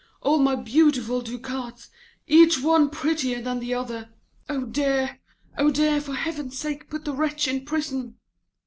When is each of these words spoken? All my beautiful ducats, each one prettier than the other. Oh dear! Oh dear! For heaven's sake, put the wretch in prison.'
All 0.23 0.39
my 0.39 0.55
beautiful 0.55 1.21
ducats, 1.21 1.91
each 2.25 2.59
one 2.59 2.89
prettier 2.89 3.39
than 3.39 3.59
the 3.59 3.75
other. 3.75 4.09
Oh 4.49 4.65
dear! 4.65 5.19
Oh 5.59 5.69
dear! 5.69 6.01
For 6.01 6.15
heaven's 6.15 6.57
sake, 6.57 6.89
put 6.89 7.05
the 7.05 7.13
wretch 7.13 7.47
in 7.47 7.65
prison.' 7.65 8.15